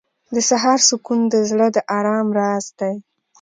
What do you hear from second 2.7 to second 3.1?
دی.